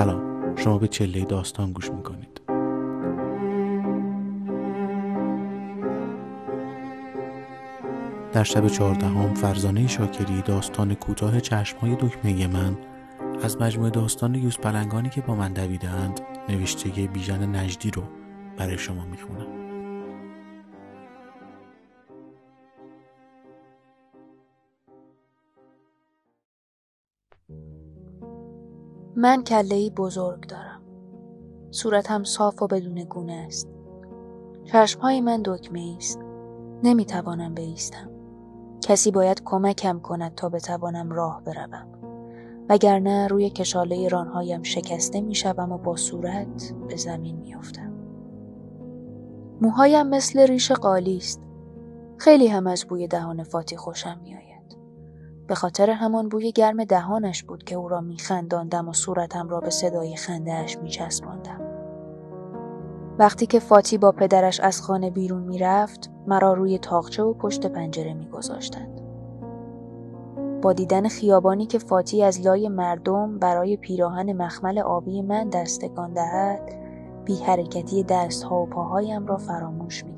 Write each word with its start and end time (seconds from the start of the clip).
سلام. 0.00 0.56
شما 0.56 0.78
به 0.78 0.88
چله 0.88 1.24
داستان 1.24 1.72
گوش 1.72 1.90
می‌کنید. 1.90 2.40
در 8.32 8.42
شب 8.42 8.68
چهاردهم 8.68 9.34
فرزانه 9.34 9.86
شاکری 9.86 10.42
داستان 10.42 10.94
کوتاه 10.94 11.40
چشمهای 11.40 11.96
دکمه 12.00 12.46
من 12.46 12.76
از 13.42 13.60
مجموعه 13.60 13.90
داستان 13.90 14.34
یوز 14.34 14.58
پلنگانی 14.58 15.08
که 15.08 15.20
با 15.20 15.34
من 15.34 15.52
دویدند 15.52 16.20
نوشته 16.48 16.88
بیژن 16.88 17.56
نجدی 17.56 17.90
رو 17.90 18.02
برای 18.56 18.78
شما 18.78 19.04
می‌خونم. 19.04 19.69
من 29.16 29.44
کله 29.44 29.90
بزرگ 29.90 30.46
دارم. 30.46 30.82
صورتم 31.70 32.24
صاف 32.24 32.62
و 32.62 32.66
بدون 32.66 33.04
گونه 33.04 33.44
است. 33.46 33.68
چشمهای 34.64 35.20
من 35.20 35.42
دکمه 35.44 35.94
است. 35.96 36.20
نمی‌توانم 36.82 37.54
بایستم. 37.54 38.10
کسی 38.82 39.10
باید 39.10 39.42
کمکم 39.44 40.00
کند 40.00 40.34
تا 40.34 40.48
بتوانم 40.48 41.12
راه 41.12 41.42
بروم. 41.44 41.88
وگرنه 42.68 43.26
روی 43.26 43.50
کشاله 43.50 44.08
رانهایم 44.08 44.62
شکسته 44.62 45.20
می‌شوم 45.20 45.72
و 45.72 45.78
با 45.78 45.96
صورت 45.96 46.74
به 46.88 46.96
زمین 46.96 47.36
میافتم. 47.36 47.92
موهایم 49.60 50.06
مثل 50.06 50.46
ریش 50.46 50.72
قالی 50.72 51.16
است. 51.16 51.42
خیلی 52.18 52.46
هم 52.46 52.66
از 52.66 52.84
بوی 52.84 53.08
دهان 53.08 53.42
فاتی 53.42 53.76
خوشم 53.76 54.20
میآید. 54.22 54.49
به 55.50 55.56
خاطر 55.56 55.90
همان 55.90 56.28
بوی 56.28 56.52
گرم 56.52 56.84
دهانش 56.84 57.42
بود 57.42 57.64
که 57.64 57.74
او 57.74 57.88
را 57.88 58.00
میخنداندم 58.00 58.88
و 58.88 58.92
صورتم 58.92 59.48
را 59.48 59.60
به 59.60 59.70
صدای 59.70 60.16
خندهاش 60.16 60.78
میچسباندم. 60.78 61.60
وقتی 63.18 63.46
که 63.46 63.58
فاتی 63.58 63.98
با 63.98 64.12
پدرش 64.12 64.60
از 64.60 64.82
خانه 64.82 65.10
بیرون 65.10 65.42
می‌رفت 65.42 66.10
مرا 66.26 66.52
روی 66.52 66.78
تاقچه 66.78 67.22
و 67.22 67.34
پشت 67.34 67.66
پنجره 67.66 68.14
میگذاشتند. 68.14 69.00
با 70.62 70.72
دیدن 70.72 71.08
خیابانی 71.08 71.66
که 71.66 71.78
فاتی 71.78 72.22
از 72.22 72.40
لای 72.40 72.68
مردم 72.68 73.38
برای 73.38 73.76
پیراهن 73.76 74.32
مخمل 74.32 74.78
آبی 74.78 75.22
من 75.22 75.48
دستگان 75.48 76.12
دهد 76.12 76.72
بی 77.24 77.36
حرکتی 77.36 78.02
دست 78.02 78.42
ها 78.42 78.56
و 78.62 78.66
پاهایم 78.66 79.26
را 79.26 79.36
فراموش 79.36 80.04
می 80.04 80.14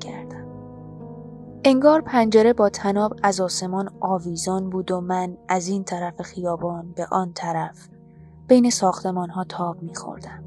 انگار 1.65 2.01
پنجره 2.01 2.53
با 2.53 2.69
تناب 2.69 3.13
از 3.23 3.41
آسمان 3.41 3.89
آویزان 3.99 4.69
بود 4.69 4.91
و 4.91 5.01
من 5.01 5.37
از 5.47 5.67
این 5.67 5.83
طرف 5.83 6.21
خیابان 6.21 6.91
به 6.95 7.07
آن 7.11 7.31
طرف 7.33 7.89
بین 8.47 8.69
ساختمان 8.69 9.29
ها 9.29 9.43
تاب 9.43 9.83
میخوردم. 9.83 10.43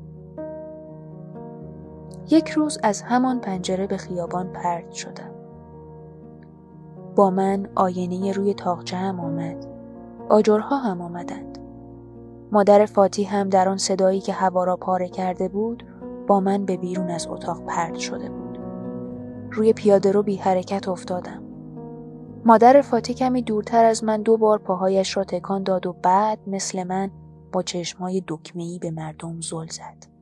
یک 2.31 2.50
روز 2.50 2.78
از 2.83 3.03
همان 3.03 3.41
پنجره 3.41 3.87
به 3.87 3.97
خیابان 3.97 4.53
پرد 4.53 4.92
شدم. 4.92 5.31
با 7.14 7.31
من 7.31 7.69
آینه 7.75 8.33
روی 8.33 8.55
تاقچه 8.55 8.97
هم 8.97 9.20
آمد. 9.20 9.67
آجرها 10.28 10.78
هم 10.78 11.00
آمدند. 11.00 11.59
مادر 12.53 12.87
فاتی 12.87 13.25
هم 13.25 13.48
در 13.48 13.69
آن 13.69 13.78
صدایی 13.78 14.20
که 14.20 14.33
هوا 14.33 14.64
را 14.64 14.77
پاره 14.77 15.09
کرده 15.09 15.48
بود 15.48 15.84
با 16.27 16.41
من 16.41 16.64
به 16.64 16.77
بیرون 16.77 17.11
از 17.11 17.27
اتاق 17.27 17.64
پرد 17.67 17.94
شده 17.94 18.28
بود. 18.28 18.45
روی 19.52 19.72
پیاده 19.72 20.12
رو 20.12 20.22
بی 20.22 20.36
حرکت 20.36 20.89
افتادم. 20.89 21.42
مادر 22.44 22.80
فاتی 22.80 23.14
کمی 23.14 23.42
دورتر 23.42 23.84
از 23.84 24.05
من 24.05 24.22
دو 24.22 24.36
بار 24.36 24.58
پاهایش 24.58 25.16
را 25.16 25.25
تکان 25.25 25.62
داد 25.62 25.86
و 25.86 25.92
بعد 26.03 26.38
مثل 26.47 26.84
من 26.84 27.11
با 27.53 27.62
چشمای 27.62 28.22
دکمه‌ای 28.28 28.78
به 28.78 28.91
مردم 28.91 29.41
زل 29.41 29.66
زد. 29.66 30.16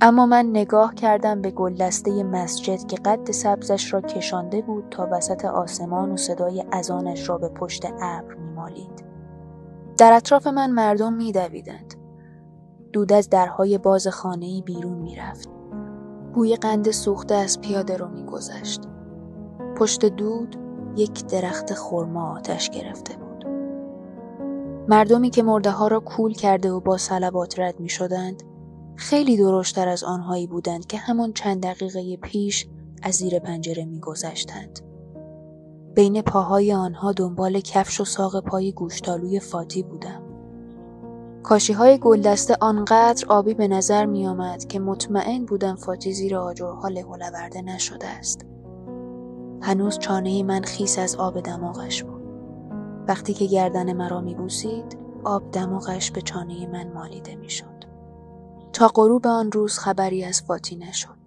اما 0.00 0.26
من 0.26 0.46
نگاه 0.46 0.94
کردم 0.94 1.42
به 1.42 1.50
گلدسته 1.50 2.22
مسجد 2.22 2.86
که 2.86 2.96
قد 2.96 3.30
سبزش 3.30 3.92
را 3.92 4.00
کشانده 4.00 4.62
بود 4.62 4.84
تا 4.90 5.08
وسط 5.12 5.44
آسمان 5.44 6.12
و 6.12 6.16
صدای 6.16 6.64
ازانش 6.72 7.28
را 7.28 7.38
به 7.38 7.48
پشت 7.48 7.84
ابر 8.00 8.34
میمالید. 8.34 9.04
در 9.98 10.12
اطراف 10.12 10.46
من 10.46 10.70
مردم 10.70 11.12
میدویدند. 11.12 11.94
دود 12.92 13.12
از 13.12 13.30
درهای 13.30 13.78
باز 13.78 14.08
خانه‌ای 14.08 14.62
بیرون 14.62 14.98
می‌رفت. 14.98 15.53
بوی 16.34 16.56
قند 16.56 16.90
سوخته 16.90 17.34
از 17.34 17.60
پیاده 17.60 17.96
رو 17.96 18.08
میگذشت. 18.08 18.80
پشت 19.76 20.04
دود 20.04 20.56
یک 20.96 21.26
درخت 21.26 21.74
خرما 21.74 22.36
آتش 22.36 22.70
گرفته 22.70 23.16
بود. 23.16 23.46
مردمی 24.88 25.30
که 25.30 25.42
مرده 25.42 25.70
ها 25.70 25.88
را 25.88 26.00
کول 26.00 26.32
کرده 26.32 26.70
و 26.70 26.80
با 26.80 26.96
سلبات 26.96 27.58
رد 27.58 27.80
می 27.80 27.88
شدند 27.88 28.42
خیلی 28.96 29.36
درشتر 29.36 29.88
از 29.88 30.04
آنهایی 30.04 30.46
بودند 30.46 30.86
که 30.86 30.98
همان 30.98 31.32
چند 31.32 31.62
دقیقه 31.62 32.16
پیش 32.16 32.66
از 33.02 33.14
زیر 33.14 33.38
پنجره 33.38 33.84
می 33.84 34.00
گذشتند. 34.00 34.80
بین 35.94 36.22
پاهای 36.22 36.72
آنها 36.72 37.12
دنبال 37.12 37.60
کفش 37.60 38.00
و 38.00 38.04
ساق 38.04 38.44
پای 38.44 38.72
گوشتالوی 38.72 39.40
فاتی 39.40 39.82
بودم. 39.82 40.33
کاشی 41.44 41.72
های 41.72 41.98
گلدسته 41.98 42.56
آنقدر 42.60 43.26
آبی 43.28 43.54
به 43.54 43.68
نظر 43.68 44.06
می 44.06 44.26
آمد 44.26 44.64
که 44.64 44.80
مطمئن 44.80 45.44
بودم 45.44 45.74
فاتی 45.74 46.12
زیر 46.12 46.36
آجرها 46.36 46.88
له 46.88 47.04
نشده 47.64 48.06
است. 48.06 48.46
هنوز 49.62 49.98
چانه 49.98 50.42
من 50.42 50.62
خیس 50.62 50.98
از 50.98 51.16
آب 51.16 51.40
دماغش 51.40 52.02
بود. 52.02 52.22
وقتی 53.08 53.34
که 53.34 53.46
گردن 53.46 53.92
مرا 53.92 54.20
می 54.20 54.34
بوسید، 54.34 54.98
آب 55.24 55.50
دماغش 55.50 56.10
به 56.10 56.20
چانه 56.20 56.66
من 56.66 56.92
مالیده 56.92 57.34
می 57.34 57.50
شد. 57.50 57.84
تا 58.72 58.88
غروب 58.94 59.26
آن 59.26 59.52
روز 59.52 59.78
خبری 59.78 60.24
از 60.24 60.42
فاتی 60.42 60.76
نشد. 60.76 61.24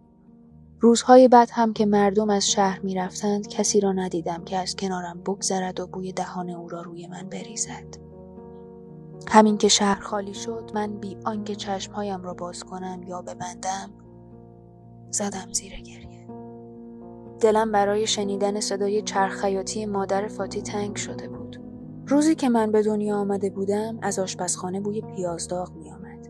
روزهای 0.79 1.27
بعد 1.27 1.49
هم 1.51 1.73
که 1.73 1.85
مردم 1.85 2.29
از 2.29 2.51
شهر 2.51 2.79
می 2.79 2.95
رفتند 2.95 3.47
کسی 3.47 3.79
را 3.79 3.91
ندیدم 3.91 4.43
که 4.43 4.57
از 4.57 4.75
کنارم 4.75 5.21
بگذرد 5.25 5.79
و 5.79 5.87
بوی 5.87 6.11
دهان 6.11 6.49
او 6.49 6.69
را 6.69 6.81
روی 6.81 7.07
من 7.07 7.29
بریزد. 7.29 8.06
همین 9.27 9.57
که 9.57 9.67
شهر 9.67 9.99
خالی 9.99 10.33
شد 10.33 10.71
من 10.73 10.97
بی 10.99 11.17
آنکه 11.25 11.55
چشمهایم 11.55 12.23
را 12.23 12.33
باز 12.33 12.63
کنم 12.63 13.03
یا 13.03 13.21
ببندم 13.21 13.91
زدم 15.11 15.53
زیر 15.53 15.81
گریه 15.81 16.27
دلم 17.39 17.71
برای 17.71 18.07
شنیدن 18.07 18.59
صدای 18.59 19.01
چرخیاتی 19.01 19.85
مادر 19.85 20.27
فاتی 20.27 20.61
تنگ 20.61 20.95
شده 20.95 21.27
بود 21.27 21.61
روزی 22.07 22.35
که 22.35 22.49
من 22.49 22.71
به 22.71 22.83
دنیا 22.83 23.17
آمده 23.17 23.49
بودم 23.49 23.99
از 24.01 24.19
آشپزخانه 24.19 24.79
بوی 24.79 25.01
پیازداغ 25.01 25.71
می 25.71 25.91
آمد. 25.91 26.27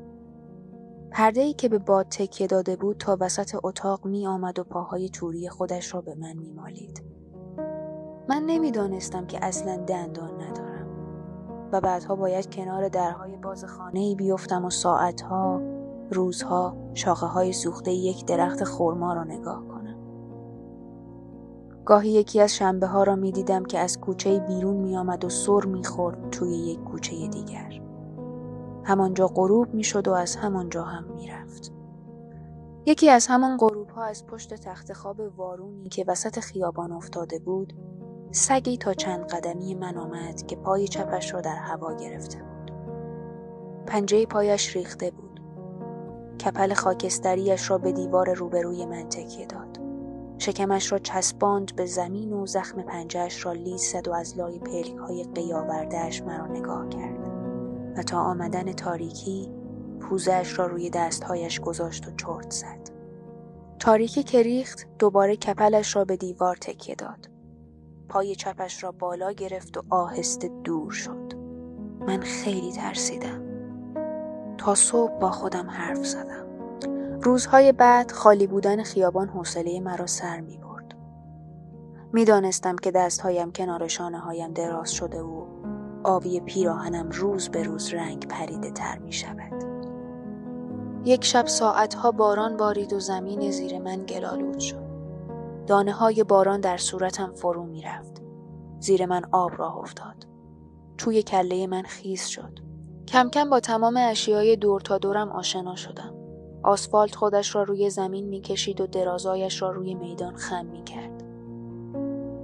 پرده 1.12 1.42
ای 1.42 1.54
که 1.54 1.70
به 1.70 1.78
باد 1.78 2.08
تکیه 2.10 2.48
داده 2.48 2.76
بود 2.76 2.98
تا 2.98 3.18
وسط 3.20 3.56
اتاق 3.64 4.06
می 4.06 4.28
آمد 4.28 4.60
و 4.60 4.64
پاهای 4.64 5.10
توری 5.10 5.50
خودش 5.50 5.94
را 5.94 6.02
به 6.02 6.16
من 6.16 6.34
می 6.34 6.52
مالید. 6.52 7.04
من 8.30 8.44
نمی‌دانستم 8.46 9.28
که 9.28 9.46
اصلا 9.46 9.78
دندان 9.78 10.42
ندارم. 10.42 10.67
و 11.72 11.82
بعدها 11.82 12.16
باید 12.16 12.56
کنار 12.56 12.90
درهای 12.90 13.38
باز 13.38 13.66
خانه 13.66 14.00
ای 14.00 14.16
بیفتم 14.16 14.66
و 14.66 14.70
ساعتها، 14.70 15.62
روزها 16.12 16.76
شاخه 16.94 17.26
های 17.26 17.54
سوخته 17.54 17.92
یک 17.92 18.26
درخت 18.26 18.64
خورما 18.64 19.14
را 19.14 19.24
نگاه 19.24 19.68
کنم. 19.68 19.98
گاهی 21.86 22.10
یکی 22.10 22.42
از 22.42 22.56
شنبه 22.56 22.88
ها 22.88 23.04
را 23.04 23.16
می 23.16 23.32
دیدم 23.32 23.66
که 23.66 23.80
از 23.80 24.00
کوچه 24.00 24.40
بیرون 24.40 24.78
می 24.78 24.98
آمد 24.98 25.26
و 25.26 25.30
سر 25.30 25.66
می 25.66 25.84
خورد 25.84 26.30
توی 26.30 26.58
یک 26.58 26.84
کوچه 26.84 27.28
دیگر. 27.28 27.82
همانجا 28.84 29.28
غروب 29.28 29.74
می 29.74 29.84
شد 29.84 30.08
و 30.08 30.14
از 30.14 30.36
همانجا 30.36 30.84
هم 30.84 31.04
می 31.04 31.28
رفت. 31.28 31.72
یکی 32.86 33.10
از 33.10 33.28
همان 33.28 33.58
غروب 33.58 33.90
ها 33.90 34.04
از 34.04 34.26
پشت 34.26 34.54
تخت 34.54 34.94
خواب 34.94 35.22
وارونی 35.38 35.90
که 35.90 36.06
وسط 36.08 36.40
خیابان 36.40 36.92
افتاده 36.92 37.40
بود 37.40 37.74
سگی 38.32 38.78
تا 38.78 38.94
چند 38.94 39.28
قدمی 39.28 39.76
من 39.76 39.98
آمد 39.98 40.48
که 40.48 40.56
پای 40.56 40.88
چپش 40.88 41.34
را 41.34 41.42
در 41.42 41.56
هوا 41.56 41.94
گرفته 41.94 42.40
بود. 42.40 42.72
پنجه 43.86 44.26
پایش 44.26 44.76
ریخته 44.76 45.12
بود. 45.12 45.42
کپل 46.46 46.74
خاکستریش 46.74 47.70
را 47.70 47.78
به 47.78 47.92
دیوار 47.92 48.34
روبروی 48.34 48.86
من 48.86 49.10
تکیه 49.10 49.46
داد. 49.46 49.80
شکمش 50.38 50.92
را 50.92 51.00
چسباند 51.00 51.76
به 51.76 51.86
زمین 51.86 52.34
و 52.34 52.46
زخم 52.46 52.82
پنجهش 52.82 53.46
را 53.46 53.54
لیز 53.54 53.82
زد 53.82 54.08
و 54.08 54.14
از 54.14 54.38
لای 54.38 54.60
پلک 54.60 54.96
های 54.96 55.24
قیاوردهش 55.24 56.22
مرا 56.22 56.48
نگاه 56.48 56.90
کرد 56.90 57.28
و 57.98 58.04
تا 58.04 58.20
آمدن 58.20 58.74
تاریکی 58.74 59.52
پوزش 60.00 60.60
را 60.60 60.66
روی 60.66 60.90
دستهایش 60.90 61.60
گذاشت 61.60 62.08
و 62.08 62.12
چرت 62.12 62.52
زد. 62.52 62.90
تاریکی 63.80 64.24
که 64.24 64.44
ریخت 64.44 64.88
دوباره 65.00 65.36
کپلش 65.36 65.96
را 65.96 66.06
به 66.06 66.18
دیوار 66.18 66.56
تکیه 66.56 66.96
داد. 66.96 67.37
پای 68.10 68.36
چپش 68.36 68.84
را 68.84 68.92
بالا 68.92 69.32
گرفت 69.32 69.78
و 69.78 69.82
آهسته 69.90 70.52
دور 70.64 70.92
شد. 70.92 71.34
من 72.08 72.22
خیلی 72.22 72.72
ترسیدم. 72.72 73.42
تا 74.58 74.76
صبح 74.76 75.20
با 75.20 75.32
خودم 75.32 75.70
حرف 75.70 76.06
زدم. 76.06 76.48
روزهای 77.22 77.72
بعد 77.72 78.12
خالی 78.12 78.48
بودن 78.48 78.84
خیابان 78.84 79.28
حوصله 79.28 79.80
مرا 79.80 80.06
سر 80.06 80.40
می 80.40 80.58
برد. 80.58 80.96
می 82.14 82.26
دانستم 82.26 82.76
که 82.76 82.92
دستهایم 82.92 83.52
کنار 83.52 83.88
شانه 83.88 84.20
هایم 84.20 84.54
دراز 84.54 84.92
شده 84.92 85.22
و 85.22 85.46
آبی 86.04 86.40
پیراهنم 86.40 87.10
روز 87.10 87.50
به 87.50 87.64
روز 87.64 87.94
رنگ 87.94 88.28
پریده 88.28 88.72
تر 88.72 88.98
می 88.98 89.14
شود. 89.14 89.64
یک 91.06 91.26
شب 91.26 91.48
ساعتها 91.48 92.12
باران 92.12 92.58
بارید 92.58 92.94
و 92.94 93.00
زمین 93.00 93.52
زیر 93.52 93.80
من 93.80 94.06
گلالود 94.06 94.60
شد. 94.60 94.87
دانه 95.68 95.92
های 95.92 96.24
باران 96.24 96.62
در 96.62 96.78
صورتم 96.78 97.34
فرو 97.34 97.64
می 97.64 97.82
رفت. 97.82 98.22
زیر 98.80 99.06
من 99.06 99.22
آب 99.32 99.52
راه 99.58 99.78
افتاد. 99.78 100.28
توی 100.98 101.24
کله 101.24 101.68
من 101.68 101.84
خیز 101.84 102.26
شد. 102.26 102.60
کم 103.08 103.30
کم 103.30 103.50
با 103.50 103.60
تمام 103.60 103.98
اشیای 103.98 104.56
دور 104.56 104.82
تا 104.82 104.98
دورم 104.98 105.32
آشنا 105.32 105.76
شدم. 105.76 106.14
آسفالت 106.64 107.16
خودش 107.16 107.56
را 107.56 107.64
روی 107.64 107.90
زمین 107.90 108.28
می 108.30 108.42
کشید 108.42 108.82
و 108.82 108.88
درازایش 108.88 109.62
را 109.62 109.72
روی 109.72 109.94
میدان 109.94 110.36
خم 110.36 110.66
می 110.66 110.84
کرد. 110.84 111.24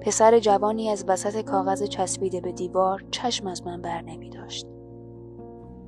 پسر 0.01 0.39
جوانی 0.39 0.89
از 0.89 1.05
وسط 1.07 1.41
کاغذ 1.41 1.83
چسبیده 1.83 2.41
به 2.41 2.51
دیوار 2.51 3.03
چشم 3.11 3.47
از 3.47 3.63
من 3.65 3.81
بر 3.81 4.01
نمی 4.01 4.29
داشت. 4.29 4.67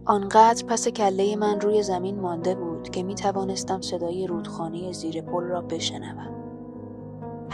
آنقدر 0.06 0.66
پس 0.66 0.88
کله 0.88 1.36
من 1.36 1.62
روی 1.62 1.84
زمین 1.84 2.20
مانده 2.20 2.56
بود 2.56 2.90
که 2.90 3.04
می 3.04 3.16
توانستم 3.16 3.82
صدای 3.82 4.28
رودخانه 4.28 4.92
زیر 4.92 5.22
پل 5.22 5.44
را 5.44 5.62
بشنوم. 5.62 6.45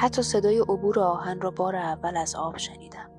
حتی 0.01 0.21
صدای 0.21 0.59
عبور 0.59 1.00
آهن 1.00 1.42
را 1.42 1.51
بار 1.51 1.75
اول 1.75 2.18
از 2.18 2.36
آب 2.36 2.57
شنیدم. 2.57 3.09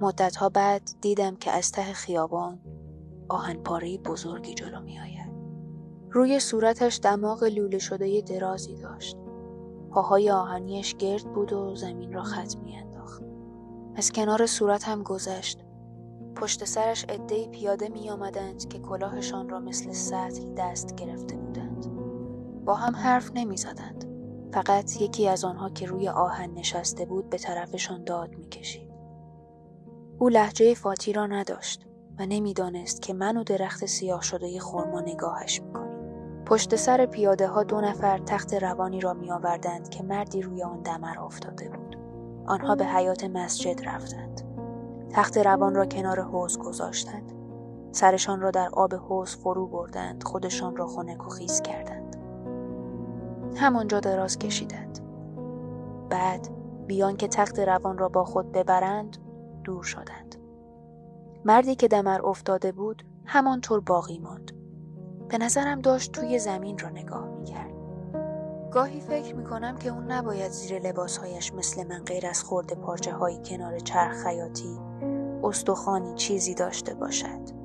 مدتها 0.00 0.48
بعد 0.48 0.82
دیدم 1.00 1.36
که 1.36 1.50
از 1.50 1.72
ته 1.72 1.82
خیابان 1.82 2.60
آهن 3.28 3.54
پاره 3.54 3.98
بزرگی 3.98 4.54
جلو 4.54 4.80
می 4.80 5.00
آید. 5.00 5.32
روی 6.10 6.40
صورتش 6.40 7.00
دماغ 7.02 7.44
لوله 7.44 7.78
شده 7.78 8.20
درازی 8.20 8.76
داشت. 8.76 9.16
پاهای 9.90 10.30
آهنیش 10.30 10.94
گرد 10.94 11.32
بود 11.32 11.52
و 11.52 11.76
زمین 11.76 12.12
را 12.12 12.22
خط 12.22 12.56
می 12.56 12.76
انداخت. 12.76 13.22
از 13.96 14.12
کنار 14.12 14.46
صورتم 14.46 15.02
گذشت. 15.02 15.64
پشت 16.36 16.64
سرش 16.64 17.04
عدهای 17.04 17.48
پیاده 17.48 17.88
می 17.88 18.10
آمدند 18.10 18.68
که 18.68 18.78
کلاهشان 18.78 19.48
را 19.48 19.60
مثل 19.60 19.92
سطل 19.92 20.54
دست 20.56 20.94
گرفته 20.94 21.36
بودند. 21.36 21.86
با 22.64 22.74
هم 22.74 22.96
حرف 22.96 23.30
نمی 23.34 23.56
زدند. 23.56 24.13
فقط 24.54 25.00
یکی 25.00 25.28
از 25.28 25.44
آنها 25.44 25.70
که 25.70 25.86
روی 25.86 26.08
آهن 26.08 26.50
نشسته 26.50 27.04
بود 27.04 27.30
به 27.30 27.38
طرفشان 27.38 28.04
داد 28.04 28.30
می 28.30 28.48
کشید. 28.48 28.90
او 30.18 30.28
لحجه 30.28 30.74
فاتی 30.74 31.12
را 31.12 31.26
نداشت 31.26 31.86
و 32.18 32.26
نمی‌دانست 32.26 33.02
که 33.02 33.14
من 33.14 33.36
و 33.36 33.44
درخت 33.44 33.86
سیاه 33.86 34.22
شده 34.22 34.58
خورما 34.58 35.00
نگاهش 35.00 35.62
می‌کنیم. 35.62 36.44
پشت 36.46 36.76
سر 36.76 37.06
پیاده 37.06 37.46
ها 37.46 37.62
دو 37.62 37.80
نفر 37.80 38.18
تخت 38.18 38.54
روانی 38.54 39.00
را 39.00 39.14
می 39.14 39.30
آوردند 39.30 39.88
که 39.88 40.02
مردی 40.02 40.42
روی 40.42 40.62
آن 40.62 40.82
دمر 40.82 41.18
افتاده 41.18 41.68
بود. 41.68 41.98
آنها 42.46 42.74
به 42.74 42.86
حیات 42.86 43.24
مسجد 43.24 43.88
رفتند. 43.88 44.40
تخت 45.10 45.38
روان 45.38 45.74
را 45.74 45.86
کنار 45.86 46.20
حوز 46.20 46.58
گذاشتند. 46.58 47.32
سرشان 47.92 48.40
را 48.40 48.50
در 48.50 48.68
آب 48.72 48.94
حوز 48.94 49.36
فرو 49.36 49.66
بردند 49.66 50.24
خودشان 50.24 50.76
را 50.76 50.86
خنک 50.86 51.26
و 51.26 51.30
خیز 51.30 51.62
کردند. 51.62 52.23
همانجا 53.56 54.00
دراز 54.00 54.38
کشیدند. 54.38 54.98
بعد 56.10 56.48
بیان 56.86 57.16
که 57.16 57.28
تخت 57.28 57.58
روان 57.58 57.98
را 57.98 58.08
با 58.08 58.24
خود 58.24 58.52
ببرند 58.52 59.16
دور 59.64 59.82
شدند. 59.82 60.36
مردی 61.44 61.74
که 61.74 61.88
دمر 61.88 62.26
افتاده 62.26 62.72
بود 62.72 63.02
همانطور 63.24 63.80
باقی 63.80 64.18
ماند. 64.18 64.52
به 65.28 65.38
نظرم 65.38 65.80
داشت 65.80 66.12
توی 66.12 66.38
زمین 66.38 66.78
را 66.78 66.88
نگاه 66.88 67.28
می‌کرد. 67.28 67.74
گاهی 68.72 69.00
فکر 69.00 69.34
می‌کنم 69.34 69.76
که 69.76 69.88
اون 69.88 70.12
نباید 70.12 70.50
زیر 70.50 70.78
لباسهایش 70.78 71.54
مثل 71.54 71.86
من 71.86 72.04
غیر 72.04 72.26
از 72.26 72.44
خورده 72.44 72.74
پارچه 72.74 73.12
های 73.12 73.38
کنار 73.44 73.78
چرخ 73.78 74.16
خیاطی 74.24 74.78
استخوانی 75.42 76.14
چیزی 76.14 76.54
داشته 76.54 76.94
باشد. 76.94 77.64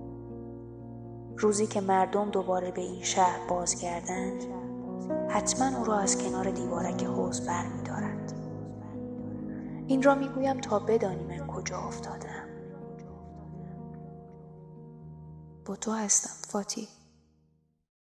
روزی 1.37 1.67
که 1.67 1.81
مردم 1.81 2.29
دوباره 2.29 2.71
به 2.71 2.81
این 2.81 3.03
شهر 3.03 3.39
بازگردند 3.49 4.43
حتما 5.29 5.77
او 5.77 5.83
را 5.85 5.99
از 5.99 6.17
کنار 6.17 6.51
دیوارک 6.51 7.03
حوز 7.03 7.41
برمیدارند. 7.41 8.31
این 9.87 10.03
را 10.03 10.15
می‌گویم 10.15 10.61
تا 10.61 10.79
بدانی 10.79 11.23
من 11.23 11.47
کجا 11.47 11.77
افتادم 11.77 12.49
با 15.65 15.75
تو 15.75 15.91
هستم 15.91 16.49
فاتی 16.51 16.87